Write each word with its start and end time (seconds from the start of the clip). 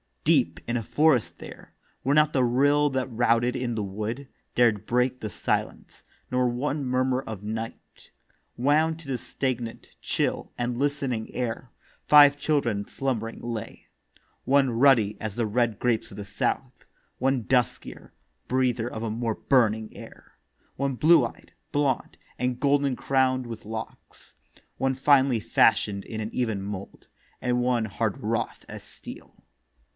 Deep 0.23 0.59
in 0.67 0.77
a 0.77 0.83
forest 0.83 1.37
there, 1.39 1.75
Where 2.03 2.15
not 2.15 2.31
the 2.33 2.43
rill 2.43 2.89
that 2.91 3.07
routed 3.07 3.55
in 3.55 3.75
the 3.75 3.83
wood 3.83 4.27
Dared 4.55 4.85
break 4.85 5.19
the 5.19 5.29
silence, 5.29 6.03
nor 6.31 6.47
one 6.47 6.85
murmur 6.85 7.21
of 7.21 7.43
night 7.43 8.09
Wound 8.55 8.97
to 8.99 9.07
the 9.07 9.17
stagnant, 9.19 9.87
chill, 10.01 10.53
and 10.57 10.77
listening 10.77 11.31
air, 11.35 11.71
Five 12.07 12.37
children 12.39 12.87
slumbering 12.87 13.41
lay. 13.41 13.87
One 14.43 14.71
ruddy 14.71 15.17
as 15.19 15.35
the 15.35 15.45
red 15.45 15.77
grapes 15.79 16.09
of 16.11 16.17
the 16.17 16.25
south; 16.25 16.85
One 17.19 17.43
duskier, 17.43 18.11
breather 18.47 18.91
of 18.91 19.03
more 19.11 19.35
burning 19.35 19.95
air; 19.95 20.37
One 20.77 20.95
blue 20.95 21.25
eyed, 21.25 21.53
blond, 21.71 22.17
and 22.39 22.59
golden 22.59 22.95
crown'd 22.95 23.45
with 23.45 23.65
locks; 23.65 24.33
One 24.77 24.95
finely 24.95 25.39
fashion'd 25.39 26.05
in 26.05 26.21
an 26.21 26.29
even 26.33 26.61
mould; 26.61 27.07
And 27.39 27.61
one 27.61 27.85
hard 27.85 28.19
wrought 28.19 28.65
as 28.67 28.83
steel. 28.83 29.35